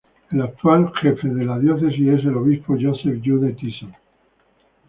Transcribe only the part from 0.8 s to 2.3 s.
jefe de la Diócesis es